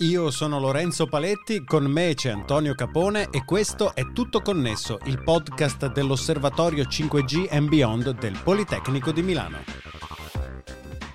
Io 0.00 0.30
sono 0.30 0.60
Lorenzo 0.60 1.06
Paletti, 1.06 1.64
con 1.64 1.84
me 1.84 2.12
c'è 2.12 2.28
Antonio 2.28 2.74
Capone 2.74 3.30
e 3.30 3.46
questo 3.46 3.94
è 3.94 4.12
Tutto 4.12 4.42
Connesso, 4.42 4.98
il 5.04 5.22
podcast 5.22 5.90
dell'Osservatorio 5.90 6.84
5G 6.84 7.46
and 7.50 7.66
Beyond 7.70 8.10
del 8.18 8.38
Politecnico 8.44 9.10
di 9.10 9.22
Milano. 9.22 9.64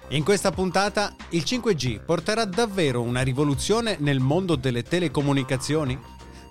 In 0.08 0.24
questa 0.24 0.50
puntata 0.50 1.16
il 1.30 1.44
5G 1.46 2.04
porterà 2.04 2.44
davvero 2.46 3.04
una 3.04 3.22
rivoluzione 3.22 3.98
nel 4.00 4.20
mondo 4.20 4.56
delle 4.56 4.82
telecomunicazioni? 4.82 5.96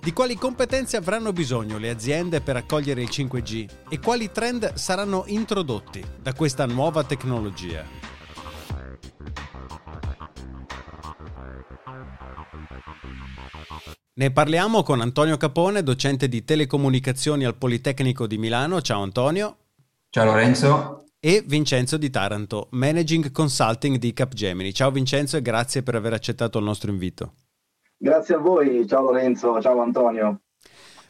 Di 0.01 0.13
quali 0.13 0.35
competenze 0.35 0.95
avranno 0.95 1.33
bisogno 1.33 1.77
le 1.79 1.89
aziende 1.89 2.39
per 2.39 2.55
accogliere 2.55 3.01
il 3.01 3.09
5G 3.11 3.69
e 3.89 3.99
quali 3.99 4.31
trend 4.31 4.75
saranno 4.75 5.25
introdotti 5.27 6.01
da 6.21 6.33
questa 6.33 6.65
nuova 6.65 7.03
tecnologia? 7.03 8.20
Ne 14.13 14.31
parliamo 14.31 14.83
con 14.83 15.01
Antonio 15.01 15.37
Capone, 15.37 15.83
docente 15.83 16.27
di 16.27 16.43
telecomunicazioni 16.43 17.45
al 17.45 17.55
Politecnico 17.55 18.27
di 18.27 18.37
Milano. 18.37 18.81
Ciao 18.81 19.01
Antonio. 19.01 19.57
Ciao 20.09 20.25
Lorenzo. 20.25 21.05
E 21.19 21.43
Vincenzo 21.45 21.97
di 21.97 22.09
Taranto, 22.09 22.67
Managing 22.71 23.31
Consulting 23.31 23.97
di 23.97 24.11
Capgemini. 24.11 24.73
Ciao 24.73 24.91
Vincenzo 24.91 25.37
e 25.37 25.41
grazie 25.41 25.83
per 25.83 25.95
aver 25.95 26.13
accettato 26.13 26.57
il 26.57 26.65
nostro 26.65 26.91
invito. 26.91 27.33
Grazie 27.97 28.35
a 28.35 28.39
voi, 28.39 28.85
ciao 28.87 29.03
Lorenzo, 29.03 29.61
ciao 29.61 29.79
Antonio. 29.81 30.41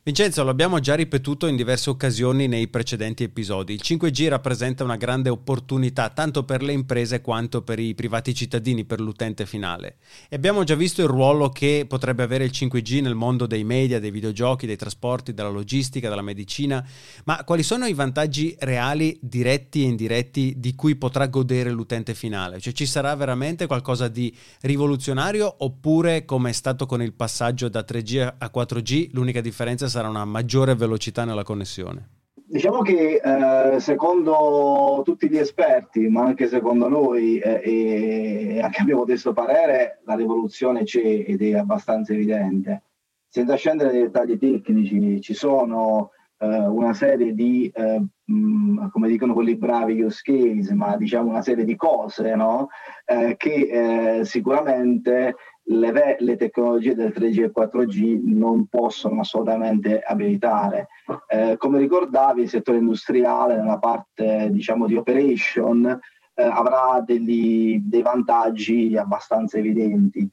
Vincenzo, 0.04 0.44
l'abbiamo 0.44 0.80
già 0.80 0.96
ripetuto 0.96 1.46
in 1.46 1.56
diverse 1.56 1.92
occasioni 1.92 2.48
nei 2.48 2.68
precedenti 2.70 3.22
episodi. 3.22 3.74
Il 3.74 3.82
5G 3.84 4.30
rappresenta 4.30 4.84
una 4.84 4.96
grande 4.96 5.30
opportunità 5.30 6.10
tanto 6.10 6.44
per 6.44 6.64
le 6.64 6.72
imprese 6.72 7.22
quanto 7.22 7.62
per 7.62 7.78
i 7.78 7.94
privati 7.94 8.34
cittadini, 8.34 8.84
per 8.84 9.00
l'utente 9.00 9.46
finale. 9.46 9.98
E 10.28 10.36
abbiamo 10.36 10.64
già 10.64 10.74
visto 10.74 11.04
il 11.04 11.08
ruolo 11.08 11.50
che 11.50 11.86
potrebbe 11.88 12.24
avere 12.24 12.46
il 12.46 12.52
5G 12.52 13.04
nel 13.04 13.14
mondo 13.14 13.46
dei 13.46 13.64
media, 13.64 14.00
dei 14.00 14.10
videogiochi, 14.10 14.66
dei 14.66 14.76
trasporti, 14.76 15.36
della 15.36 15.50
logistica, 15.50 16.10
della 16.10 16.24
medicina. 16.24 16.84
Ma 17.26 17.44
quali 17.44 17.62
sono 17.62 17.86
i 17.86 17.94
vantaggi 17.94 18.56
reali, 18.58 19.20
diretti 19.22 19.84
e 19.84 19.88
indiretti, 19.88 20.56
di 20.58 20.74
cui 20.74 20.96
potrà 20.96 21.28
godere 21.28 21.70
l'utente 21.70 22.16
finale? 22.16 22.60
Cioè 22.60 22.74
ci 22.74 22.88
sarà 22.88 23.16
veramente 23.16 23.68
qualcosa 23.68 24.08
di 24.08 24.36
rivoluzionario 24.62 25.58
oppure, 25.60 26.26
come 26.26 26.50
è 26.50 26.54
stato 26.54 26.88
con 26.88 27.04
il 27.04 27.14
passaggio 27.14 27.70
da 27.70 27.86
3G 27.88 28.34
a 28.40 28.52
4G, 28.52 29.10
l'unica 29.12 29.42
differenza 29.42 29.90
sarà 29.92 30.08
una 30.08 30.24
maggiore 30.24 30.74
velocità 30.74 31.26
nella 31.26 31.44
connessione? 31.44 32.08
Diciamo 32.34 32.82
che 32.82 33.22
eh, 33.24 33.80
secondo 33.80 35.02
tutti 35.04 35.30
gli 35.30 35.38
esperti, 35.38 36.08
ma 36.08 36.24
anche 36.24 36.48
secondo 36.48 36.88
noi, 36.88 37.38
eh, 37.40 37.62
e 37.64 38.62
anche 38.62 38.82
a 38.82 38.86
mio 38.86 38.98
modesto 38.98 39.34
parere, 39.34 40.02
la 40.06 40.16
rivoluzione 40.16 40.84
c'è 40.84 41.26
ed 41.28 41.42
è 41.42 41.56
abbastanza 41.56 42.14
evidente. 42.14 42.84
Senza 43.28 43.56
scendere 43.56 43.92
nei 43.92 44.04
dettagli 44.04 44.38
tecnici, 44.38 45.22
ci 45.22 45.34
sono 45.34 46.12
eh, 46.40 46.68
una 46.68 46.94
serie 46.94 47.34
di, 47.34 47.72
eh, 47.74 48.02
mh, 48.24 48.90
come 48.90 49.08
dicono 49.08 49.34
quelli 49.34 49.56
bravi 49.56 50.02
use 50.02 50.22
case, 50.24 50.74
ma 50.74 50.98
diciamo 50.98 51.30
una 51.30 51.42
serie 51.42 51.64
di 51.64 51.76
cose 51.76 52.36
no? 52.36 52.70
Eh, 53.06 53.36
che 53.38 54.20
eh, 54.20 54.26
sicuramente 54.26 55.36
le, 55.64 56.18
le, 56.20 56.36
tecnologie 56.36 56.96
del 56.96 57.14
3G 57.16 57.44
e 57.44 57.52
4G 57.56 58.22
non 58.24 58.66
possono 58.68 59.22
assolutamente 59.22 60.00
abilitare. 60.00 60.88
Eh, 61.28 61.56
come 61.58 61.80
ricordavi, 61.80 62.42
il 62.42 62.50
settore 62.50 62.80
industriale, 62.80 63.56
nella 63.56 63.78
parte 63.78 64.50
diciamo, 64.52 64.88
di 64.88 64.96
operation, 64.96 66.00
eh, 66.34 66.44
avrà 66.44 67.02
degli, 67.06 67.80
dei 67.84 68.02
vantaggi 68.02 68.98
abbastanza 68.98 69.58
evidenti. 69.58 70.30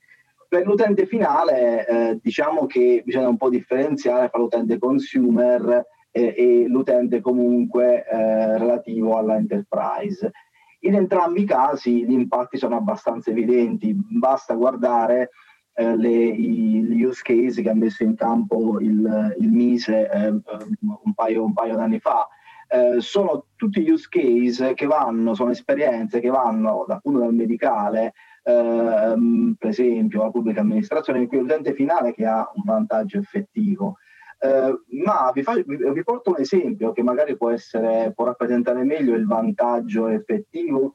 Per 0.48 0.64
l'utente 0.64 1.06
finale, 1.06 1.86
eh, 1.86 2.18
diciamo 2.22 2.66
che 2.66 3.02
bisogna 3.04 3.28
un 3.28 3.36
po' 3.36 3.50
differenziare 3.50 4.30
tra 4.30 4.40
l'utente 4.40 4.78
consumer 4.78 5.84
e, 6.10 6.34
e 6.36 6.64
l'utente 6.66 7.20
comunque 7.20 8.06
eh, 8.06 8.58
relativo 8.58 9.18
alla 9.18 9.36
enterprise. 9.36 10.32
In 10.80 10.94
entrambi 10.94 11.42
i 11.42 11.44
casi 11.44 12.04
gli 12.04 12.12
impatti 12.12 12.56
sono 12.56 12.76
abbastanza 12.76 13.30
evidenti, 13.30 13.92
basta 13.94 14.54
guardare 14.54 15.30
eh, 15.74 15.96
le, 15.96 16.10
i, 16.10 16.82
gli 16.82 17.02
use 17.02 17.22
case 17.22 17.62
che 17.62 17.70
ha 17.70 17.74
messo 17.74 18.02
in 18.02 18.14
campo 18.14 18.78
il, 18.80 19.36
il 19.38 19.50
Mise 19.50 20.08
eh, 20.10 20.28
un, 20.28 21.14
paio, 21.14 21.44
un 21.44 21.52
paio 21.52 21.76
d'anni 21.76 21.98
fa. 21.98 22.28
Eh, 22.70 23.00
sono 23.00 23.46
tutti 23.56 23.88
use 23.88 24.08
case 24.10 24.74
che 24.74 24.86
vanno, 24.86 25.34
sono 25.34 25.50
esperienze 25.50 26.20
che 26.20 26.28
vanno 26.28 26.84
da, 26.86 26.96
appunto 26.96 27.20
dal 27.20 27.34
medicale, 27.34 28.12
ehm, 28.42 29.54
per 29.58 29.70
esempio, 29.70 30.20
alla 30.20 30.30
pubblica 30.30 30.60
amministrazione, 30.60 31.20
in 31.20 31.28
cui 31.28 31.38
l'utente 31.38 31.74
finale 31.74 32.12
che 32.12 32.26
ha 32.26 32.50
un 32.54 32.62
vantaggio 32.64 33.18
effettivo. 33.18 33.96
Eh, 34.40 34.80
ma 35.04 35.30
vi, 35.34 35.42
fa, 35.42 35.54
vi, 35.54 35.64
vi, 35.64 36.04
porto 36.04 36.30
un 36.30 36.36
esempio 36.38 36.92
che 36.92 37.02
magari 37.02 37.36
può, 37.36 37.50
essere, 37.50 38.12
può 38.14 38.24
rappresentare 38.24 38.84
meglio 38.84 39.14
il 39.14 39.26
vantaggio 39.26 40.06
effettivo 40.08 40.94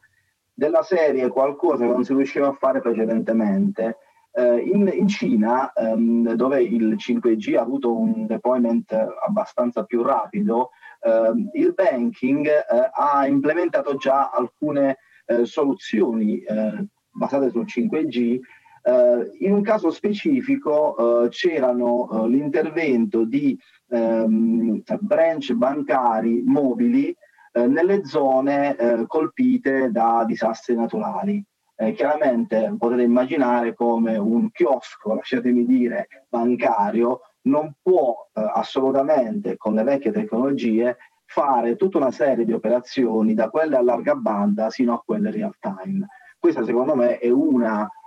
della 0.53 0.81
serie 0.81 1.27
qualcosa 1.27 1.85
che 1.85 1.91
non 1.91 2.05
si 2.05 2.13
riusciva 2.13 2.47
a 2.47 2.53
fare 2.53 2.79
precedentemente. 2.79 3.97
Eh, 4.35 4.59
in, 4.59 4.89
in, 4.91 5.07
Cina, 5.07 5.71
ehm, 5.73 6.33
dove 6.33 6.63
il 6.63 6.95
5G 6.95 7.55
ha 7.55 7.61
avuto 7.61 7.95
un 7.95 8.25
deployment 8.25 8.91
abbastanza 8.93 9.83
più 9.83 10.01
rapido, 10.03 10.71
ehm, 11.01 11.49
il 11.53 11.73
banking 11.73 12.47
eh, 12.47 12.89
ha 12.91 13.27
implementato 13.27 13.95
già 13.95 14.29
alcune 14.29 14.97
eh, 15.25 15.45
soluzioni 15.45 16.39
eh, 16.39 16.85
basate 17.11 17.49
sul 17.49 17.65
5G 17.65 18.39
Uh, 18.39 18.62
in 18.85 19.53
un 19.53 19.61
caso 19.61 19.91
specifico 19.91 20.95
uh, 20.95 21.27
c'erano 21.29 22.07
uh, 22.09 22.27
l'intervento 22.27 23.23
di 23.23 23.57
um, 23.87 24.81
branch 24.99 25.53
bancari 25.53 26.43
mobili 26.45 27.15
nelle 27.55 28.03
zone 28.03 29.05
colpite 29.05 29.91
da 29.91 30.23
disastri 30.25 30.73
naturali. 30.73 31.45
chiaramente 31.93 32.73
potete 32.79 33.03
immaginare 33.03 33.75
come 33.75 34.17
un 34.17 34.49
chiosco, 34.49 35.13
lasciatemi 35.13 35.63
dire, 35.63 36.07
bancario 36.29 37.19
non 37.41 37.75
può 37.79 38.27
assolutamente 38.33 39.55
con 39.55 39.75
le 39.75 39.83
vecchie 39.83 40.11
tecnologie 40.11 40.97
fare 41.25 41.75
tutta 41.75 41.97
una 41.97 42.09
serie 42.09 42.43
di 42.43 42.53
operazioni 42.53 43.35
da 43.35 43.51
quelle 43.51 43.77
a 43.77 43.83
larga 43.83 44.15
banda 44.15 44.71
sino 44.71 44.93
a 44.93 45.03
quelle 45.05 45.29
real 45.29 45.55
time. 45.59 46.07
Questa 46.39 46.63
secondo 46.63 46.95
me 46.95 47.19
è 47.19 47.29
una 47.29 47.83
eh, 47.83 47.85
eh, 47.85 48.02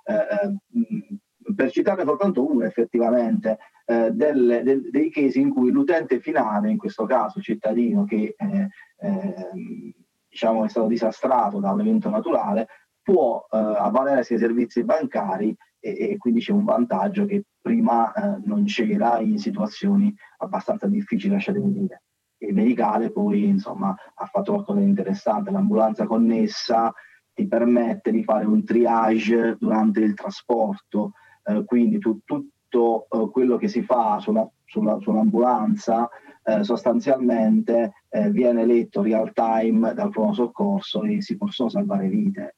per 1.55 1.71
citarne 1.71 2.05
soltanto 2.05 2.49
uno 2.49 2.65
effettivamente, 2.65 3.59
eh, 3.87 4.11
delle, 4.11 4.62
de, 4.62 4.91
dei 4.91 5.11
casi 5.11 5.41
in 5.41 5.50
cui 5.50 5.71
l'utente 5.71 6.21
finale, 6.21 6.71
in 6.71 6.78
questo 6.78 7.05
caso 7.06 7.41
cittadino 7.41 8.05
che 8.05 8.34
eh, 8.37 8.69
eh, 8.99 9.94
diciamo 10.28 10.65
è 10.65 10.69
stato 10.69 10.87
disastrato 10.87 11.61
da 11.61 11.72
un 11.72 11.81
evento 11.81 12.11
naturale, 12.11 12.69
può 13.03 13.47
eh, 13.50 13.56
avvalersi 13.56 14.34
dei 14.34 14.43
servizi 14.43 14.84
bancari 14.84 15.56
e, 15.78 16.11
e, 16.11 16.17
quindi 16.19 16.41
c'è 16.41 16.53
un 16.53 16.65
vantaggio 16.65 17.25
che 17.27 17.44
prima 17.61 18.12
eh, 18.12 18.41
non 18.44 18.65
c'era 18.65 19.21
in 19.21 19.38
situazioni 19.38 20.15
abbastanza 20.38 20.87
difficili, 20.87 21.33
lasciatemi 21.33 21.73
dire. 21.73 22.03
Il 22.38 22.55
medicale 22.55 23.11
poi 23.11 23.44
insomma 23.44 23.94
ha 24.15 24.27
fatto 24.27 24.53
qualcosa 24.53 24.81
di 24.81 24.87
interessante, 24.87 25.50
l'ambulanza 25.50 26.06
connessa, 26.06 26.93
ti 27.37 27.47
permette 27.47 28.11
di 28.11 28.25
fare 28.25 28.47
un 28.47 28.65
triage 28.65 29.59
durante 29.61 30.01
il 30.01 30.15
trasporto, 30.15 31.13
eh, 31.45 31.65
quindi 31.67 31.99
tu, 31.99 32.21
tutto 32.25 33.07
eh, 33.11 33.31
quello 33.31 33.59
che 33.59 33.69
si 33.69 33.83
fa 33.83 34.19
sulla, 34.21 34.51
sulla, 34.65 34.99
sull'ambulanza 34.99 36.09
eh, 36.43 36.65
sostanzialmente 36.65 37.93
eh, 38.09 38.31
viene 38.31 38.65
letto 38.65 39.03
real 39.03 39.35
time 39.35 39.93
dal 39.93 40.09
pronto 40.09 40.33
soccorso 40.33 41.03
e 41.03 41.21
si 41.21 41.37
possono 41.37 41.69
salvare 41.69 42.09
vite. 42.09 42.55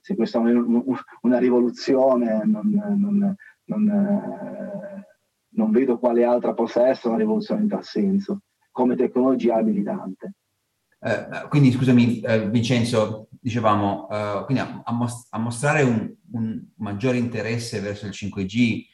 Se 0.00 0.16
questa 0.16 0.38
è 0.38 0.52
una, 0.52 0.82
una 1.20 1.38
rivoluzione, 1.38 2.42
non, 2.44 2.70
non, 2.96 3.36
non, 3.66 3.88
eh, 3.88 5.06
non 5.50 5.70
vedo 5.70 5.98
quale 6.00 6.24
altra 6.24 6.54
possa 6.54 6.88
essere 6.88 7.10
una 7.10 7.18
rivoluzione 7.18 7.60
in 7.60 7.68
tal 7.68 7.84
senso, 7.84 8.40
come 8.72 8.96
tecnologia 8.96 9.54
abilitante. 9.54 10.32
Eh, 11.00 11.46
quindi 11.48 11.70
scusami 11.70 12.20
eh, 12.20 12.50
Vincenzo, 12.50 13.27
dicevamo, 13.40 14.08
eh, 14.10 14.42
quindi 14.44 14.62
a, 14.62 14.82
a, 14.84 14.92
most- 14.92 15.26
a 15.30 15.38
mostrare 15.38 15.82
un, 15.82 16.12
un, 16.32 16.62
maggiore 16.76 17.16
interesse 17.16 17.80
verso 17.80 18.06
il 18.06 18.12
5G 18.14 18.84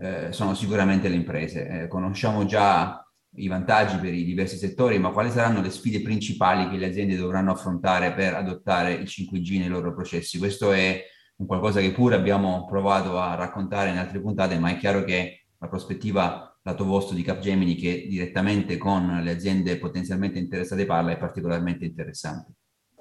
eh, 0.00 0.32
sono 0.32 0.54
sicuramente 0.54 1.08
le 1.08 1.16
imprese. 1.16 1.68
Eh, 1.68 1.88
conosciamo 1.88 2.44
già 2.44 3.04
i 3.36 3.48
vantaggi 3.48 3.96
per 3.96 4.14
i 4.14 4.24
diversi 4.24 4.56
settori, 4.56 4.98
ma 4.98 5.10
quali 5.10 5.30
saranno 5.30 5.60
le 5.60 5.70
sfide 5.70 6.02
principali 6.02 6.68
che 6.68 6.76
le 6.76 6.86
aziende 6.86 7.16
dovranno 7.16 7.52
affrontare 7.52 8.12
per 8.14 8.34
adottare 8.34 8.92
il 8.92 9.08
5G 9.08 9.58
nei 9.58 9.68
loro 9.68 9.92
processi? 9.92 10.38
Questo 10.38 10.72
è 10.72 11.02
un 11.36 11.46
qualcosa 11.46 11.80
che 11.80 11.92
pure 11.92 12.14
abbiamo 12.14 12.64
provato 12.64 13.18
a 13.18 13.34
raccontare 13.34 13.90
in 13.90 13.98
altre 13.98 14.20
puntate, 14.20 14.58
ma 14.58 14.70
è 14.70 14.76
chiaro 14.76 15.02
che 15.04 15.46
la 15.58 15.68
prospettiva 15.68 16.48
lato 16.62 16.84
vostro 16.84 17.14
di 17.14 17.22
Capgemini 17.22 17.74
che 17.74 18.06
direttamente 18.08 18.78
con 18.78 19.20
le 19.22 19.30
aziende 19.30 19.78
potenzialmente 19.78 20.38
interessate 20.38 20.86
parla 20.86 21.12
è 21.12 21.18
particolarmente 21.18 21.84
interessante. 21.84 22.52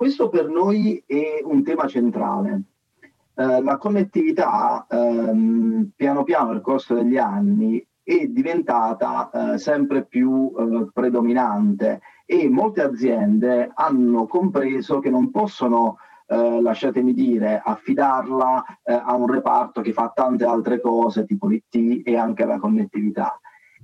Questo 0.04 0.28
per 0.28 0.50
noi 0.50 1.02
è 1.08 1.40
un 1.46 1.64
tema 1.64 1.88
centrale. 1.88 2.64
Eh, 3.36 3.62
la 3.62 3.78
connettività 3.78 4.86
ehm, 4.90 5.92
piano 5.96 6.26
piano 6.26 6.52
nel 6.52 6.60
corso 6.60 6.94
degli 6.94 7.16
anni 7.16 7.82
è 8.04 8.26
diventata 8.26 9.30
eh, 9.54 9.58
sempre 9.58 10.04
più 10.04 10.52
eh, 10.60 10.88
predominante 10.92 12.02
e 12.26 12.50
molte 12.50 12.82
aziende 12.82 13.72
hanno 13.74 14.28
compreso 14.28 15.00
che 15.00 15.10
non 15.10 15.32
possono, 15.32 15.96
eh, 16.28 16.62
lasciatemi 16.62 17.14
dire, 17.14 17.62
affidarla 17.64 18.66
eh, 18.84 18.92
a 18.92 19.16
un 19.16 19.28
reparto 19.28 19.80
che 19.80 19.94
fa 19.94 20.12
tante 20.14 20.44
altre 20.44 20.82
cose, 20.82 21.26
tipo 21.26 21.48
l'IT 21.48 22.06
e 22.06 22.18
anche 22.18 22.44
la 22.44 22.60
connettività. 22.60 23.40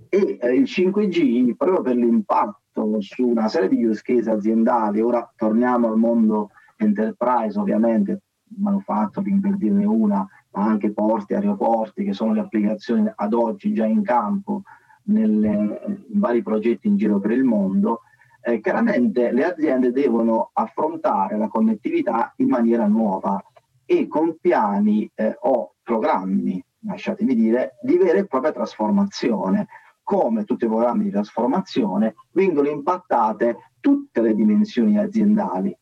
E 0.09 0.37
eh, 0.41 0.53
il 0.53 0.63
5G, 0.63 1.55
proprio 1.55 1.81
per 1.81 1.95
l'impatto 1.95 2.68
su 2.99 3.27
una 3.27 3.47
serie 3.47 3.69
di 3.69 3.83
use 3.83 4.01
case 4.03 4.29
aziendali, 4.29 5.01
ora 5.01 5.31
torniamo 5.35 5.87
al 5.87 5.97
mondo 5.97 6.51
enterprise 6.77 7.59
ovviamente, 7.59 8.21
manufacturing 8.57 9.41
per 9.41 9.57
dirne 9.57 9.85
una, 9.85 10.27
ma 10.51 10.63
anche 10.63 10.91
porti, 10.91 11.33
aeroporti, 11.33 12.03
che 12.03 12.13
sono 12.13 12.33
le 12.33 12.41
applicazioni 12.41 13.11
ad 13.13 13.33
oggi 13.33 13.73
già 13.73 13.85
in 13.85 14.01
campo 14.03 14.63
nelle, 15.03 15.81
in 15.85 16.19
vari 16.19 16.41
progetti 16.41 16.87
in 16.87 16.97
giro 16.97 17.19
per 17.19 17.31
il 17.31 17.43
mondo, 17.43 18.01
eh, 18.41 18.59
chiaramente 18.61 19.31
le 19.31 19.43
aziende 19.43 19.91
devono 19.91 20.49
affrontare 20.53 21.37
la 21.37 21.47
connettività 21.47 22.33
in 22.37 22.47
maniera 22.47 22.87
nuova 22.87 23.43
e 23.85 24.07
con 24.07 24.37
piani 24.39 25.09
eh, 25.15 25.35
o 25.41 25.75
programmi, 25.83 26.63
lasciatemi 26.85 27.35
dire, 27.35 27.77
di 27.81 27.97
vera 27.97 28.19
e 28.19 28.27
propria 28.27 28.51
trasformazione. 28.51 29.67
Come 30.09 30.43
tutti 30.43 30.65
i 30.65 30.67
programmi 30.67 31.03
di 31.03 31.11
trasformazione 31.11 32.15
vengono 32.31 32.67
impattate 32.67 33.73
tutte 33.79 34.21
le 34.21 34.33
dimensioni 34.33 34.97
aziendali, 34.97 35.77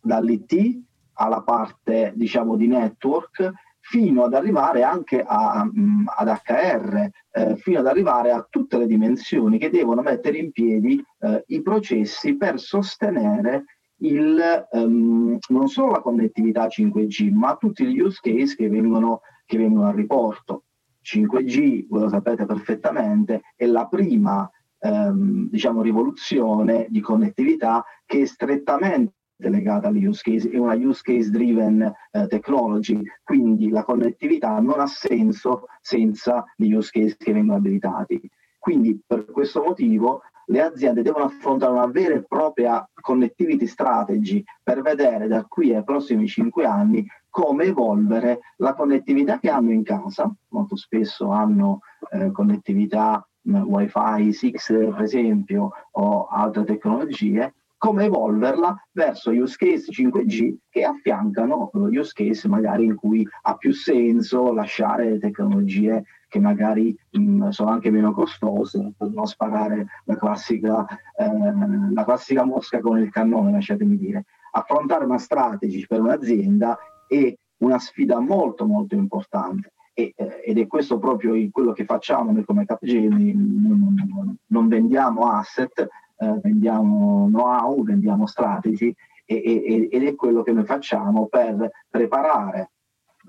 dall'IT 0.00 0.82
alla 1.12 1.42
parte 1.42 2.12
diciamo 2.16 2.56
di 2.56 2.66
network 2.66 3.52
fino 3.78 4.24
ad 4.24 4.34
arrivare 4.34 4.82
anche 4.82 5.22
a, 5.24 5.62
um, 5.72 6.04
ad 6.04 6.26
HR, 6.26 7.10
eh, 7.30 7.56
fino 7.58 7.78
ad 7.78 7.86
arrivare 7.86 8.32
a 8.32 8.44
tutte 8.50 8.76
le 8.76 8.88
dimensioni 8.88 9.56
che 9.56 9.70
devono 9.70 10.02
mettere 10.02 10.38
in 10.38 10.50
piedi 10.50 11.00
eh, 11.20 11.44
i 11.46 11.62
processi 11.62 12.36
per 12.36 12.58
sostenere 12.58 13.66
il, 13.98 14.66
um, 14.72 15.38
non 15.46 15.68
solo 15.68 15.92
la 15.92 16.00
connettività 16.00 16.66
5G, 16.66 17.30
ma 17.30 17.54
tutti 17.54 17.84
gli 17.84 18.00
use 18.00 18.18
case 18.20 18.56
che 18.56 18.68
vengono, 18.68 19.20
che 19.46 19.58
vengono 19.58 19.86
a 19.86 19.92
riporto. 19.92 20.64
5G, 21.02 21.86
voi 21.88 22.00
lo 22.02 22.08
sapete 22.08 22.46
perfettamente, 22.46 23.42
è 23.56 23.66
la 23.66 23.86
prima 23.86 24.50
ehm, 24.78 25.48
diciamo, 25.48 25.82
rivoluzione 25.82 26.86
di 26.88 27.00
connettività 27.00 27.84
che 28.04 28.22
è 28.22 28.24
strettamente 28.24 29.14
legata 29.36 29.88
alle 29.88 30.06
use 30.06 30.22
case, 30.22 30.50
è 30.50 30.58
una 30.58 30.74
use 30.74 31.00
case 31.02 31.30
driven 31.30 31.80
eh, 32.10 32.26
technology, 32.26 33.00
quindi 33.24 33.70
la 33.70 33.84
connettività 33.84 34.58
non 34.60 34.80
ha 34.80 34.86
senso 34.86 35.66
senza 35.80 36.44
gli 36.56 36.72
use 36.72 36.90
case 36.92 37.16
che 37.16 37.32
vengono 37.32 37.58
abilitati. 37.58 38.20
Quindi 38.58 39.00
per 39.06 39.24
questo 39.24 39.62
motivo 39.62 40.20
le 40.46 40.60
aziende 40.60 41.02
devono 41.02 41.24
affrontare 41.24 41.72
una 41.72 41.86
vera 41.86 42.14
e 42.14 42.24
propria 42.24 42.86
connectivity 43.00 43.66
strategy 43.66 44.44
per 44.62 44.82
vedere 44.82 45.28
da 45.28 45.44
qui 45.46 45.74
ai 45.74 45.84
prossimi 45.84 46.26
cinque 46.26 46.66
anni 46.66 47.06
come 47.40 47.64
evolvere 47.64 48.40
la 48.56 48.74
connettività 48.74 49.38
che 49.38 49.48
hanno 49.48 49.70
in 49.70 49.82
casa, 49.82 50.30
molto 50.48 50.76
spesso 50.76 51.30
hanno 51.30 51.80
eh, 52.10 52.30
connettività 52.32 53.26
wifi 53.42 54.32
6 54.32 54.54
per 54.90 55.00
esempio 55.00 55.70
o 55.92 56.26
altre 56.26 56.64
tecnologie 56.64 57.54
come 57.78 58.04
evolverla 58.04 58.88
verso 58.92 59.30
use 59.30 59.56
case 59.56 59.90
5G 59.90 60.56
che 60.68 60.84
affiancano 60.84 61.70
use 61.72 62.12
case 62.14 62.46
magari 62.46 62.84
in 62.84 62.94
cui 62.94 63.26
ha 63.42 63.56
più 63.56 63.72
senso 63.72 64.52
lasciare 64.52 65.18
tecnologie 65.18 66.04
che 66.28 66.38
magari 66.38 66.94
mh, 67.12 67.48
sono 67.48 67.70
anche 67.70 67.90
meno 67.90 68.12
costose 68.12 68.92
per 68.98 69.08
non 69.08 69.26
sparare 69.26 69.86
la 70.04 70.16
classica, 70.18 70.86
eh, 71.16 71.92
la 71.92 72.04
classica 72.04 72.44
mosca 72.44 72.80
con 72.80 72.98
il 72.98 73.10
cannone, 73.10 73.50
lasciatemi 73.50 73.96
dire. 73.96 74.26
Affrontare 74.52 75.04
una 75.06 75.18
strategy 75.18 75.86
per 75.86 76.00
un'azienda 76.00 76.78
è 77.10 77.34
una 77.58 77.78
sfida 77.78 78.20
molto 78.20 78.66
molto 78.66 78.94
importante. 78.94 79.72
E, 79.92 80.12
eh, 80.14 80.42
ed 80.44 80.58
è 80.58 80.66
questo 80.68 80.98
proprio 80.98 81.34
quello 81.50 81.72
che 81.72 81.84
facciamo 81.84 82.30
noi 82.30 82.44
come 82.44 82.64
Capgemini, 82.64 83.32
non, 83.34 84.38
non, 84.46 84.68
vendiamo 84.68 85.30
asset, 85.32 85.80
eh, 85.80 86.38
vendiamo 86.40 87.26
know-how, 87.26 87.82
vendiamo 87.82 88.26
strategy 88.26 88.94
e, 89.24 89.42
e, 89.44 89.88
ed 89.90 90.04
è 90.04 90.14
quello 90.14 90.42
che 90.42 90.52
noi 90.52 90.64
facciamo 90.64 91.26
per 91.26 91.70
preparare 91.88 92.70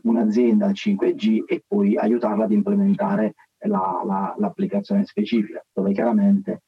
un'azienda 0.04 0.68
al 0.68 0.74
5G 0.74 1.44
e 1.46 1.64
poi 1.68 1.98
aiutarla 1.98 2.46
ad 2.46 2.52
implementare 2.52 3.34
la, 3.66 4.02
la, 4.06 4.36
l'applicazione 4.38 5.06
specifica, 5.06 5.66
dove 5.74 5.92
chiaramente 5.94 6.62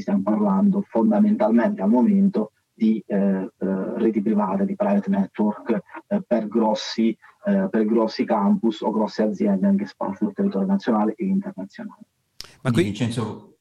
stiamo 0.00 0.22
parlando 0.22 0.82
fondamentalmente 0.82 1.82
al 1.82 1.88
momento 1.88 2.52
di 2.76 3.02
eh, 3.06 3.16
eh, 3.16 3.48
reti 3.58 4.20
private, 4.20 4.66
di 4.66 4.76
private 4.76 5.08
network 5.08 5.82
eh, 6.08 6.22
per, 6.26 6.46
grossi, 6.46 7.16
eh, 7.46 7.68
per 7.70 7.86
grossi 7.86 8.26
campus 8.26 8.82
o 8.82 8.90
grosse 8.90 9.22
aziende 9.22 9.66
anche 9.66 9.86
sparse 9.86 10.24
sul 10.24 10.34
territorio 10.34 10.66
nazionale 10.66 11.14
e 11.16 11.24
internazionale. 11.24 12.02
Ma 12.60 12.70
qui 12.70 12.82
Vincenzo, 12.82 13.58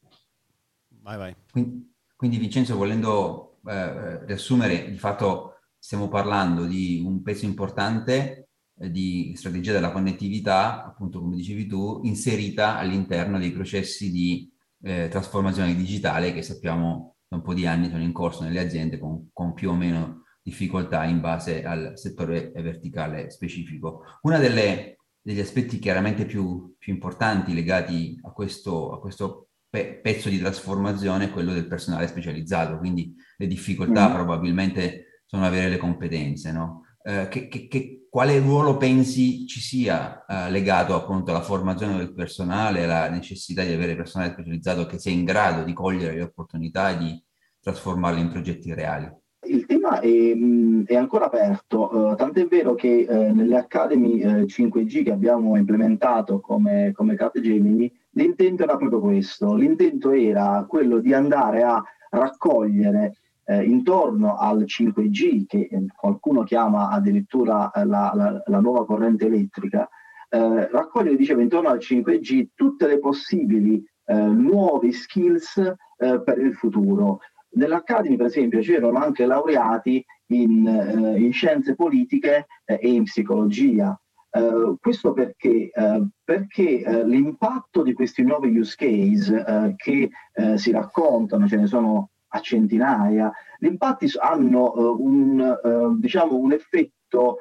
vai 1.01 1.17
vai. 1.17 1.35
Quindi, 1.49 1.93
quindi 2.15 2.37
Vincenzo, 2.37 2.75
volendo 2.75 3.59
eh, 3.65 4.25
riassumere, 4.25 4.91
di 4.91 4.97
fatto 4.97 5.59
stiamo 5.79 6.09
parlando 6.09 6.65
di 6.65 7.01
un 7.05 7.21
pezzo 7.21 7.45
importante 7.45 8.49
di 8.73 9.33
strategia 9.37 9.71
della 9.71 9.91
connettività, 9.91 10.83
appunto 10.85 11.21
come 11.21 11.37
dicevi 11.37 11.65
tu, 11.67 12.01
inserita 12.03 12.77
all'interno 12.77 13.39
dei 13.39 13.51
processi 13.51 14.11
di 14.11 14.51
eh, 14.81 15.07
trasformazione 15.09 15.73
digitale 15.73 16.33
che 16.33 16.41
sappiamo 16.41 17.14
da 17.27 17.37
un 17.37 17.41
po' 17.41 17.53
di 17.53 17.65
anni 17.65 17.89
sono 17.89 18.03
in 18.03 18.11
corso 18.11 18.43
nelle 18.43 18.59
aziende 18.59 18.97
con, 18.97 19.29
con 19.33 19.53
più 19.53 19.69
o 19.69 19.75
meno 19.75 20.23
difficoltà 20.41 21.05
in 21.05 21.21
base 21.21 21.63
al 21.63 21.93
settore 21.95 22.51
verticale 22.55 23.31
specifico. 23.31 24.03
Uno 24.21 24.37
degli 24.37 25.39
aspetti 25.39 25.79
chiaramente 25.79 26.25
più, 26.25 26.75
più 26.77 26.93
importanti 26.93 27.53
legati 27.53 28.19
a 28.21 28.31
questo, 28.31 28.91
a 28.91 28.99
questo 28.99 29.49
pe- 29.67 29.99
pezzo 30.01 30.29
di 30.29 30.37
trasformazione 30.37 31.25
è 31.25 31.31
quello 31.31 31.51
del 31.51 31.67
personale 31.67 32.07
specializzato, 32.07 32.77
quindi 32.77 33.15
le 33.37 33.47
difficoltà 33.47 34.09
mm. 34.09 34.13
probabilmente 34.13 35.21
sono 35.25 35.45
avere 35.45 35.67
le 35.67 35.77
competenze, 35.77 36.51
no? 36.51 36.84
Eh, 37.07 37.27
che, 37.29 37.47
che, 37.47 37.67
che, 37.67 38.07
quale 38.09 38.39
ruolo 38.39 38.77
pensi 38.77 39.45
ci 39.45 39.59
sia 39.59 40.25
eh, 40.25 40.49
legato 40.49 40.95
appunto 40.95 41.29
alla 41.29 41.41
formazione 41.41 41.97
del 41.97 42.13
personale, 42.13 42.85
alla 42.85 43.09
necessità 43.09 43.63
di 43.63 43.73
avere 43.73 43.95
personale 43.95 44.31
specializzato 44.31 44.87
che 44.87 44.97
sia 44.97 45.11
in 45.11 45.23
grado 45.23 45.63
di 45.63 45.73
cogliere 45.73 46.15
le 46.15 46.23
opportunità 46.23 46.89
e 46.89 46.97
di 46.97 47.23
trasformarle 47.59 48.19
in 48.19 48.29
progetti 48.29 48.73
reali? 48.73 49.07
Il 49.47 49.67
tema 49.67 49.99
è, 49.99 50.09
è 50.87 50.95
ancora 50.95 51.25
aperto, 51.25 51.95
uh, 51.95 52.15
tant'è 52.15 52.47
vero 52.47 52.73
che 52.73 53.05
uh, 53.07 53.35
nelle 53.35 53.57
Academy 53.57 54.25
uh, 54.25 54.45
5G 54.45 55.03
che 55.03 55.11
abbiamo 55.11 55.57
implementato 55.57 56.39
come, 56.39 56.91
come 56.91 57.15
Capgemini 57.15 57.91
L'intento 58.15 58.63
era 58.63 58.77
proprio 58.77 59.01
questo, 59.01 59.53
l'intento 59.53 60.11
era 60.11 60.65
quello 60.67 60.99
di 60.99 61.13
andare 61.13 61.63
a 61.63 61.83
raccogliere 62.09 63.17
eh, 63.45 63.63
intorno 63.63 64.37
al 64.37 64.63
5G, 64.65 65.45
che 65.45 65.67
eh, 65.71 65.85
qualcuno 65.95 66.43
chiama 66.43 66.89
addirittura 66.89 67.71
eh, 67.71 67.85
la, 67.85 68.11
la, 68.13 68.41
la, 68.43 68.59
nuova 68.59 68.85
corrente 68.85 69.27
elettrica, 69.27 69.87
eh, 70.29 70.67
raccogliere, 70.69 71.15
dicevo, 71.15 71.41
intorno 71.41 71.69
al 71.69 71.77
5G 71.77 72.47
tutte 72.55 72.87
le 72.87 72.99
possibili 72.99 73.83
eh, 74.05 74.13
nuove 74.15 74.91
skills 74.91 75.57
eh, 75.57 76.21
per 76.23 76.39
il 76.39 76.55
futuro. 76.55 77.19
Nell'Academy, 77.51 78.17
per 78.17 78.25
esempio, 78.25 78.59
c'erano 78.59 78.97
anche 78.97 79.25
laureati 79.25 80.03
in, 80.27 81.15
in 81.17 81.31
scienze 81.31 81.75
politiche 81.75 82.47
e 82.65 82.89
in 82.89 83.03
psicologia. 83.03 83.97
Uh, 84.35 84.75
questo 84.81 85.13
perché, 85.13 85.71
uh, 85.73 86.05
perché 86.21 86.83
uh, 86.85 87.07
l'impatto 87.07 87.81
di 87.81 87.93
questi 87.93 88.21
nuovi 88.23 88.57
use 88.57 88.75
case 88.75 89.73
che 89.77 90.09
si 90.57 90.71
raccontano, 90.71 91.47
ce 91.47 91.55
ne 91.55 91.67
sono 91.67 92.09
a 92.35 92.39
centinaia, 92.39 93.31
gli 93.57 93.67
impatti 93.67 94.07
hanno 94.19 94.97
un, 94.99 95.97
diciamo 95.97 96.35
un 96.35 96.51
effetto 96.51 97.37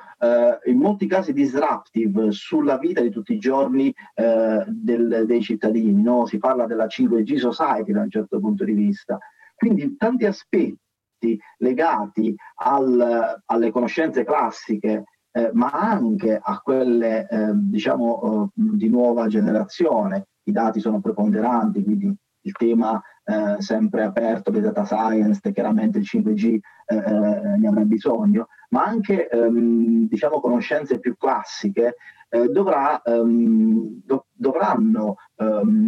in 0.66 0.78
molti 0.78 1.06
casi 1.06 1.32
disruptive 1.32 2.30
sulla 2.30 2.78
vita 2.78 3.00
di 3.00 3.10
tutti 3.10 3.32
i 3.34 3.38
giorni 3.38 3.92
del, 4.14 5.24
dei 5.26 5.42
cittadini. 5.42 6.00
No? 6.00 6.26
Si 6.26 6.38
parla 6.38 6.66
della 6.66 6.86
5G 6.86 7.36
society 7.36 7.92
da 7.92 8.02
un 8.02 8.10
certo 8.10 8.38
punto 8.38 8.64
di 8.64 8.72
vista. 8.72 9.18
Quindi 9.54 9.96
tanti 9.96 10.26
aspetti 10.26 11.38
legati 11.58 12.34
al, 12.56 13.42
alle 13.44 13.70
conoscenze 13.72 14.24
classiche 14.24 15.04
eh, 15.36 15.50
ma 15.52 15.72
anche 15.72 16.38
a 16.40 16.60
quelle 16.60 17.26
eh, 17.28 17.50
diciamo 17.54 18.44
eh, 18.44 18.48
di 18.54 18.88
nuova 18.88 19.26
generazione. 19.26 20.28
I 20.44 20.52
dati 20.52 20.78
sono 20.78 21.00
preponderanti, 21.00 21.82
quindi 21.82 22.14
il 22.44 22.52
tema 22.52 23.02
eh, 23.24 23.60
sempre 23.60 24.02
aperto 24.02 24.50
di 24.50 24.60
data 24.60 24.84
science, 24.84 25.52
chiaramente 25.52 25.98
il 25.98 26.06
5G 26.06 26.58
eh, 26.86 26.96
eh, 26.96 27.56
ne 27.58 27.68
avrà 27.68 27.84
bisogno, 27.84 28.48
ma 28.70 28.84
anche 28.84 29.28
ehm, 29.28 30.08
diciamo 30.08 30.40
conoscenze 30.40 30.98
più 30.98 31.16
classiche 31.16 31.96
dovrà, 32.50 33.00
ehm, 33.02 34.00
do, 34.04 34.26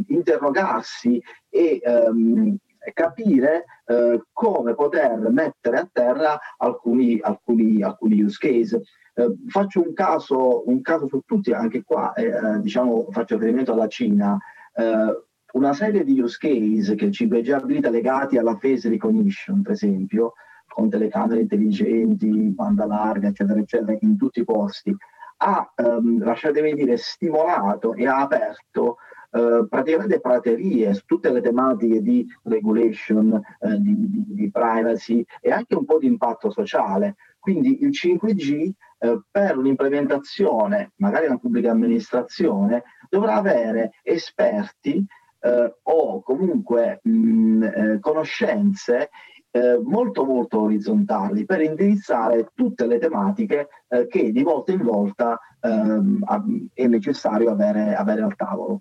interrogarsi 0.07 1.21
e 1.49 1.81
ehm, 1.83 2.57
capire 2.93 3.65
eh, 3.87 4.23
come 4.33 4.75
poter 4.75 5.19
mettere 5.31 5.79
a 5.79 5.89
terra 5.91 6.39
alcuni, 6.59 7.19
alcuni, 7.21 7.83
alcuni 7.83 8.23
use 8.23 8.39
case. 8.39 8.83
Eh, 9.15 9.35
faccio 9.49 9.81
un 9.81 9.93
caso, 9.93 10.69
un 10.69 10.81
caso, 10.83 11.09
su 11.09 11.21
tutti, 11.25 11.53
anche 11.53 11.83
qua 11.83 12.13
eh, 12.13 12.61
diciamo, 12.61 13.07
faccio 13.11 13.37
riferimento 13.37 13.73
alla 13.73 13.89
Cina. 13.89 14.39
Eh, 14.75 15.25
una 15.57 15.73
serie 15.73 16.05
di 16.05 16.21
use 16.21 16.37
case 16.39 16.95
che 16.95 17.07
il 17.07 17.11
5G 17.11 17.51
abilita 17.51 17.89
legati 17.89 18.37
alla 18.37 18.57
face 18.57 18.91
recognition, 18.91 19.63
per 19.63 19.73
esempio, 19.73 20.35
con 20.69 20.91
telecamere 20.91 21.41
intelligenti, 21.41 22.29
banda 22.51 22.85
larga, 22.85 23.29
eccetera, 23.29 23.59
eccetera, 23.59 23.97
in 24.03 24.19
tutti 24.19 24.41
i 24.41 24.45
posti, 24.45 24.95
ha, 25.39 25.73
ehm, 25.75 26.23
lasciatemi 26.23 26.75
dire, 26.75 26.99
stimolato 26.99 27.95
e 27.95 28.07
ha 28.07 28.19
aperto 28.21 28.99
eh, 29.31 29.67
praticamente 29.69 30.21
praterie 30.21 30.93
su 30.93 31.05
tutte 31.07 31.33
le 31.33 31.41
tematiche 31.41 32.03
di 32.03 32.27
regulation, 32.43 33.41
eh, 33.61 33.81
di, 33.81 33.95
di, 33.97 34.25
di, 34.29 34.51
privacy 34.51 35.25
e 35.41 35.51
anche 35.51 35.75
un 35.75 35.87
po' 35.87 35.99
di 35.99 36.07
impatto 36.07 36.51
sociale. 36.51 37.17
Quindi 37.39 37.83
il 37.83 37.91
5G 37.91 38.71
eh, 38.99 39.21
per 39.31 39.57
un'implementazione, 39.57 40.93
magari 40.97 41.27
una 41.27 41.39
pubblica 41.39 41.71
amministrazione, 41.71 42.83
dovrà 43.09 43.35
avere 43.37 43.93
esperti 44.03 45.05
eh, 45.47 45.75
o 45.83 46.23
comunque 46.23 47.01
mh, 47.03 47.63
eh, 47.63 48.01
conoscenze 48.01 49.11
eh, 49.53 49.81
molto 49.83 50.25
molto 50.25 50.63
orizzontali 50.63 51.45
per 51.45 51.61
indirizzare 51.61 52.51
tutte 52.55 52.87
le 52.87 52.99
tematiche 52.99 53.69
eh, 53.89 54.07
che 54.07 54.33
di 54.33 54.43
volta 54.43 54.73
in 54.73 54.83
volta 54.83 55.39
ehm, 55.61 56.69
è 56.75 56.87
necessario 56.87 57.51
avere, 57.51 57.95
avere 57.95 58.23
al 58.23 58.37
tavolo. 58.37 58.81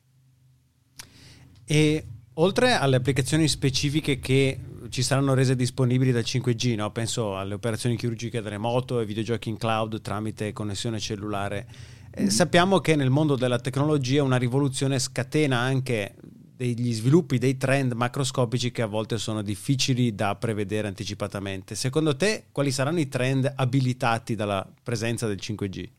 E 1.66 2.06
oltre 2.34 2.74
alle 2.74 2.98
applicazioni 2.98 3.48
specifiche 3.48 4.20
che 4.20 4.60
ci 4.90 5.02
saranno 5.02 5.34
rese 5.34 5.56
disponibili 5.56 6.12
dal 6.12 6.24
5G, 6.24 6.76
no? 6.76 6.92
penso 6.92 7.38
alle 7.38 7.54
operazioni 7.54 7.96
chirurgiche 7.96 8.42
da 8.42 8.50
remoto 8.50 9.00
e 9.00 9.06
videogiochi 9.06 9.50
in 9.50 9.58
cloud 9.58 10.02
tramite 10.02 10.52
connessione 10.52 11.00
cellulare, 11.00 11.68
eh, 12.12 12.22
mm-hmm. 12.22 12.30
sappiamo 12.30 12.80
che 12.80 12.96
nel 12.96 13.10
mondo 13.10 13.36
della 13.36 13.60
tecnologia 13.60 14.24
una 14.24 14.38
rivoluzione 14.38 15.00
scatena 15.00 15.58
anche 15.58 16.16
degli 16.56 16.94
sviluppi, 16.94 17.38
dei 17.38 17.58
trend 17.58 17.94
macroscopici 17.94 18.72
che 18.72 18.82
a 18.82 18.88
volte 18.88 19.18
sono 19.18 19.42
difficili 19.42 20.16
da 20.16 20.36
prevedere 20.36 20.88
anticipatamente. 20.88 21.76
Secondo 21.76 22.16
te 22.16 22.46
quali 22.52 22.72
saranno 22.72 23.00
i 23.00 23.08
trend 23.08 23.52
abilitati 23.56 24.36
dalla 24.36 24.66
presenza 24.82 25.28
del 25.28 25.40
5G? 25.42 25.90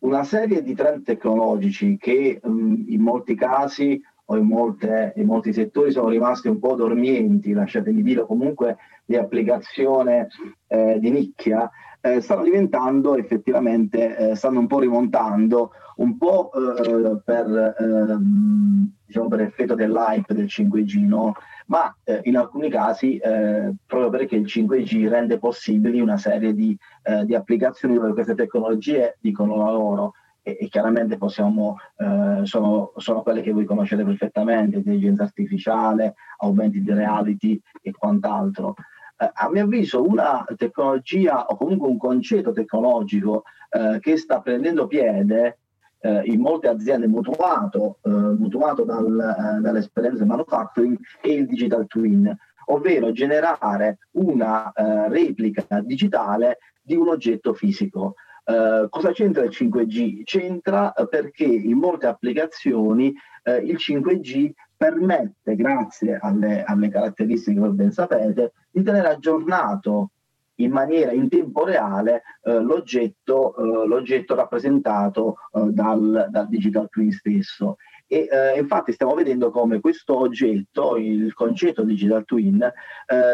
Una 0.00 0.24
serie 0.24 0.62
di 0.62 0.74
trend 0.74 1.04
tecnologici 1.04 1.96
che 1.98 2.40
in 2.42 3.00
molti 3.00 3.34
casi 3.34 4.00
o 4.26 4.36
in, 4.36 4.46
molte, 4.46 5.12
in, 5.16 5.26
molti 5.26 5.52
settori 5.52 5.92
sono 5.92 6.08
rimasti 6.08 6.48
un 6.48 6.58
po' 6.58 6.74
dormienti, 6.74 7.52
lasciatemi 7.52 8.02
dire, 8.02 8.26
comunque 8.26 8.76
di 9.04 9.16
applicazione 9.16 10.28
eh, 10.66 10.98
di 10.98 11.10
nicchia, 11.10 11.70
eh, 12.04 12.20
stanno 12.20 12.42
diventando 12.42 13.16
effettivamente, 13.16 14.14
eh, 14.14 14.34
stanno 14.34 14.58
un 14.58 14.66
po' 14.66 14.78
rimontando, 14.78 15.70
un 15.96 16.18
po' 16.18 16.50
eh, 16.52 17.18
per, 17.24 17.74
ehm, 17.78 18.92
diciamo 19.06 19.28
per 19.28 19.40
effetto 19.40 19.74
dell'hype 19.74 20.34
del 20.34 20.44
5G, 20.44 21.06
no? 21.06 21.32
ma 21.66 21.96
eh, 22.04 22.20
in 22.24 22.36
alcuni 22.36 22.68
casi 22.68 23.16
eh, 23.16 23.72
proprio 23.86 24.10
perché 24.10 24.36
il 24.36 24.44
5G 24.44 25.08
rende 25.08 25.38
possibili 25.38 25.98
una 26.00 26.18
serie 26.18 26.52
di, 26.52 26.76
di 27.24 27.34
applicazioni 27.34 27.94
dove 27.94 28.12
queste 28.12 28.34
tecnologie 28.34 29.16
dicono 29.20 29.56
la 29.56 29.70
loro 29.70 30.12
e, 30.42 30.58
e 30.60 30.68
chiaramente 30.68 31.16
possiamo, 31.16 31.78
eh, 31.96 32.40
sono, 32.44 32.92
sono, 32.96 33.22
quelle 33.22 33.40
che 33.40 33.50
voi 33.50 33.64
conoscete 33.64 34.04
perfettamente, 34.04 34.76
intelligenza 34.76 35.22
artificiale, 35.22 36.14
augmented 36.38 36.88
reality 36.90 37.58
e 37.80 37.92
quant'altro. 37.92 38.74
Eh, 39.16 39.30
a 39.32 39.48
mio 39.48 39.64
avviso 39.64 40.02
una 40.02 40.44
tecnologia 40.56 41.46
o 41.46 41.56
comunque 41.56 41.88
un 41.88 41.98
concetto 41.98 42.52
tecnologico 42.52 43.44
eh, 43.70 43.98
che 44.00 44.16
sta 44.16 44.40
prendendo 44.40 44.86
piede 44.88 45.58
eh, 46.00 46.22
in 46.24 46.40
molte 46.40 46.68
aziende 46.68 47.06
mutuato, 47.06 47.98
eh, 48.02 48.10
mutuato 48.10 48.82
dal, 48.84 49.06
eh, 49.06 49.60
dall'esperienza 49.60 50.24
manufacturing 50.24 50.98
è 51.20 51.28
il 51.28 51.46
digital 51.46 51.86
twin, 51.86 52.36
ovvero 52.66 53.12
generare 53.12 53.98
una 54.12 54.72
replica 54.74 55.80
digitale 55.82 56.58
di 56.82 56.96
un 56.96 57.08
oggetto 57.08 57.52
fisico. 57.52 58.14
Uh, 58.44 58.88
cosa 58.90 59.12
c'entra 59.12 59.42
il 59.44 59.50
5G? 59.50 60.22
C'entra 60.24 60.92
perché 61.08 61.44
in 61.44 61.78
molte 61.78 62.06
applicazioni 62.06 63.12
uh, 63.44 63.62
il 63.62 63.76
5G 63.76 64.52
permette, 64.76 65.56
grazie 65.56 66.18
alle, 66.20 66.64
alle 66.64 66.88
caratteristiche 66.88 67.60
che 67.60 67.68
ben 67.68 67.92
sapete, 67.92 68.52
di 68.70 68.82
tenere 68.82 69.08
aggiornato 69.08 70.10
in 70.56 70.70
maniera 70.70 71.12
in 71.12 71.28
tempo 71.28 71.64
reale 71.64 72.22
l'oggetto, 72.42 73.54
l'oggetto, 73.86 74.34
rappresentato 74.34 75.36
dal, 75.52 76.28
dal, 76.30 76.48
digital 76.48 76.88
twin 76.88 77.10
stesso. 77.12 77.76
E 78.06 78.28
infatti 78.56 78.92
stiamo 78.92 79.14
vedendo 79.14 79.50
come 79.50 79.80
questo 79.80 80.16
oggetto, 80.16 80.96
il 80.96 81.32
concetto 81.34 81.82
digital 81.82 82.24
twin, 82.24 82.72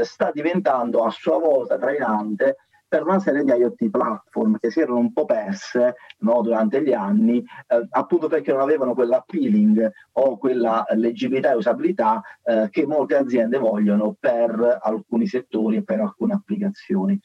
sta 0.02 0.30
diventando 0.32 1.04
a 1.04 1.10
sua 1.10 1.38
volta 1.38 1.76
trainante 1.76 2.56
per 2.90 3.04
una 3.04 3.20
serie 3.20 3.44
di 3.44 3.52
IoT 3.52 3.88
platform 3.88 4.58
che 4.58 4.68
si 4.72 4.80
erano 4.80 4.98
un 4.98 5.12
po' 5.12 5.24
perse 5.24 5.94
no, 6.18 6.42
durante 6.42 6.82
gli 6.82 6.92
anni, 6.92 7.38
eh, 7.68 7.86
appunto 7.90 8.26
perché 8.26 8.50
non 8.50 8.62
avevano 8.62 8.94
quell'appealing 8.94 9.92
o 10.14 10.36
quella 10.36 10.84
leggibilità 10.96 11.52
e 11.52 11.54
usabilità 11.54 12.20
eh, 12.42 12.66
che 12.68 12.86
molte 12.86 13.14
aziende 13.14 13.58
vogliono 13.58 14.16
per 14.18 14.80
alcuni 14.82 15.28
settori 15.28 15.76
e 15.76 15.84
per 15.84 16.00
alcune 16.00 16.34
applicazioni. 16.34 17.16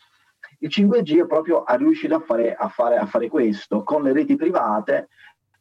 Il 0.59 0.69
5G 0.69 1.23
è 1.23 1.25
proprio 1.25 1.65
è 1.65 1.75
riuscito 1.77 2.13
a 2.13 2.19
fare, 2.19 2.53
a, 2.53 2.67
fare, 2.67 2.97
a 2.97 3.07
fare 3.07 3.27
questo. 3.27 3.81
Con 3.81 4.03
le 4.03 4.13
reti 4.13 4.35
private 4.35 5.07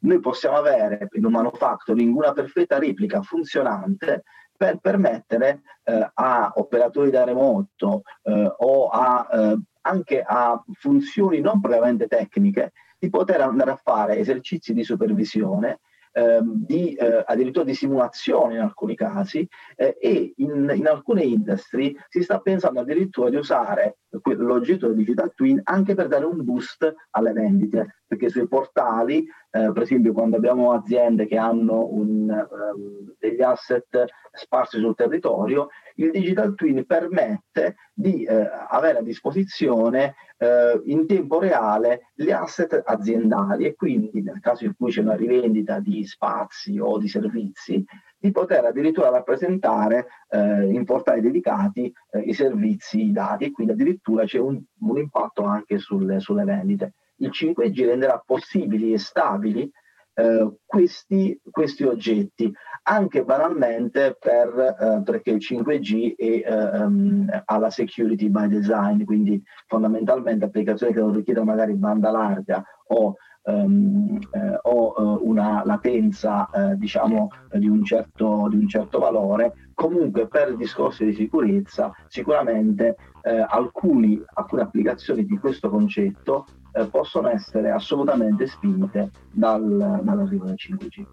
noi 0.01 0.19
possiamo 0.19 0.57
avere 0.57 1.07
in 1.13 1.25
un 1.25 1.31
manufacturing 1.31 2.15
una 2.15 2.31
perfetta 2.31 2.77
replica 2.77 3.23
funzionante 3.23 4.21
per 4.55 4.77
permettere 4.77 5.63
eh, 5.83 6.11
a 6.13 6.51
operatori 6.57 7.09
da 7.09 7.23
remoto 7.23 8.03
eh, 8.21 8.53
o 8.55 8.87
a 8.89 9.27
eh, 9.31 9.57
anche 9.85 10.21
a 10.21 10.61
funzioni 10.73 11.39
non 11.39 11.61
propriamente 11.61 12.07
tecniche, 12.07 12.73
di 12.97 13.09
poter 13.09 13.41
andare 13.41 13.71
a 13.71 13.79
fare 13.81 14.17
esercizi 14.17 14.73
di 14.73 14.83
supervisione, 14.83 15.79
ehm, 16.11 16.65
di, 16.65 16.93
eh, 16.93 17.23
addirittura 17.25 17.65
di 17.65 17.75
simulazione 17.75 18.55
in 18.55 18.61
alcuni 18.61 18.95
casi 18.95 19.47
eh, 19.75 19.97
e 19.99 20.33
in, 20.37 20.71
in, 20.73 20.87
alcune 20.87 21.23
industrie 21.23 21.93
si 22.09 22.23
sta 22.23 22.39
pensando 22.39 22.79
addirittura 22.79 23.29
di 23.29 23.35
usare 23.35 23.97
l'oggetto 24.23 24.87
del 24.87 24.95
digital 24.95 25.33
twin 25.35 25.59
anche 25.65 25.93
per 25.93 26.07
dare 26.07 26.25
un 26.25 26.43
boost 26.43 26.93
alle 27.11 27.33
vendite, 27.33 27.97
perché 28.07 28.29
sui 28.29 28.47
portali, 28.47 29.19
eh, 29.51 29.71
per 29.73 29.81
esempio 29.81 30.13
quando 30.13 30.37
abbiamo 30.37 30.71
aziende 30.71 31.27
che 31.27 31.37
hanno 31.37 31.85
un, 31.91 32.29
um, 32.29 33.13
degli 33.19 33.41
asset 33.41 34.05
sparsi 34.31 34.79
sul 34.79 34.95
territorio, 34.95 35.67
il 35.95 36.11
digital 36.11 36.55
twin 36.55 36.85
permette 36.85 37.75
di 37.93 38.23
eh, 38.23 38.49
avere 38.69 38.99
a 38.99 39.01
disposizione 39.01 40.15
eh, 40.37 40.81
in 40.85 41.07
tempo 41.07 41.39
reale 41.39 42.11
gli 42.13 42.31
asset 42.31 42.81
aziendali 42.85 43.65
e 43.65 43.75
quindi 43.75 44.21
nel 44.21 44.39
caso 44.39 44.65
in 44.65 44.75
cui 44.75 44.91
c'è 44.91 45.01
una 45.01 45.15
rivendita 45.15 45.79
di 45.79 46.05
spazi 46.05 46.77
o 46.79 46.97
di 46.97 47.07
servizi, 47.07 47.83
di 48.17 48.31
poter 48.31 48.65
addirittura 48.65 49.09
rappresentare 49.09 50.07
eh, 50.29 50.65
in 50.71 50.83
portali 50.83 51.21
dedicati 51.21 51.91
eh, 52.11 52.19
i 52.19 52.33
servizi, 52.33 53.05
i 53.05 53.11
dati 53.11 53.45
e 53.45 53.51
quindi 53.51 53.73
addirittura 53.73 54.25
c'è 54.25 54.39
un, 54.39 54.61
un 54.79 54.97
impatto 54.97 55.43
anche 55.43 55.77
sulle, 55.77 56.19
sulle 56.19 56.43
vendite. 56.43 56.93
Il 57.17 57.29
5G 57.31 57.85
renderà 57.85 58.21
possibili 58.25 58.91
e 58.91 58.97
stabili 58.97 59.71
eh, 60.15 60.49
questi, 60.65 61.39
questi, 61.51 61.83
oggetti, 61.83 62.51
anche 62.83 63.23
banalmente 63.23 64.17
per, 64.17 64.75
eh, 64.79 65.01
perché 65.03 65.31
il 65.31 65.41
5G 65.41 66.15
è, 66.15 66.79
um, 66.81 67.27
ha 67.43 67.57
la 67.57 67.69
security 67.69 68.29
by 68.29 68.47
design, 68.47 69.03
quindi 69.03 69.41
fondamentalmente 69.67 70.45
applicazioni 70.45 70.93
che 70.93 71.01
non 71.01 71.13
richiedono 71.13 71.47
magari 71.47 71.73
banda 71.73 72.11
larga 72.11 72.63
o 72.87 73.15
Um, 73.47 74.17
eh, 74.31 74.57
o 74.63 74.93
uh, 74.97 75.29
una 75.29 75.61
latenza 75.63 76.49
eh, 76.49 76.77
diciamo 76.77 77.27
di 77.53 77.67
un, 77.67 77.83
certo, 77.83 78.47
di 78.49 78.55
un, 78.55 78.67
certo, 78.67 78.97
valore. 78.97 79.69
Comunque 79.75 80.27
per 80.27 80.55
discorsi 80.55 81.05
di 81.05 81.13
sicurezza 81.13 81.91
sicuramente 82.07 82.95
eh, 83.21 83.45
alcuni, 83.47 84.19
alcune 84.33 84.63
applicazioni 84.63 85.25
di 85.25 85.37
questo 85.37 85.69
concetto 85.69 86.47
eh, 86.75 86.85
possono 86.85 87.29
essere 87.29 87.71
assolutamente 87.71 88.47
spinte 88.47 89.09
dal, 89.31 90.01
dall'arrivo 90.03 90.45
del 90.45 90.55
5G. 90.57 91.05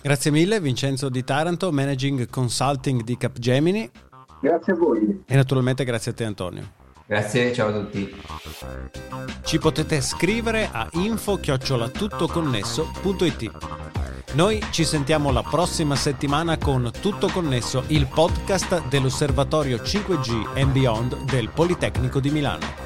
Grazie 0.00 0.30
mille 0.30 0.60
Vincenzo 0.60 1.08
Di 1.08 1.24
Taranto, 1.24 1.72
Managing 1.72 2.30
Consulting 2.30 3.02
di 3.02 3.16
Capgemini. 3.16 3.90
Grazie 4.40 4.72
a 4.72 4.76
voi. 4.76 5.24
E 5.26 5.34
naturalmente 5.34 5.82
grazie 5.84 6.12
a 6.12 6.14
te 6.14 6.24
Antonio. 6.24 6.62
Grazie, 7.06 7.52
ciao 7.52 7.68
a 7.68 7.72
tutti. 7.72 8.14
Ci 9.42 9.58
potete 9.58 10.00
scrivere 10.00 10.68
a 10.70 10.88
info-tuttoconnesso.it 10.92 13.50
Noi 14.34 14.62
ci 14.70 14.84
sentiamo 14.84 15.30
la 15.30 15.42
prossima 15.42 15.94
settimana 15.94 16.56
con 16.58 16.90
Tutto 17.00 17.28
Connesso, 17.28 17.84
il 17.88 18.08
podcast 18.12 18.88
dell'Osservatorio 18.88 19.76
5G 19.76 20.58
and 20.58 20.72
Beyond 20.72 21.30
del 21.30 21.48
Politecnico 21.50 22.18
di 22.20 22.30
Milano. 22.30 22.85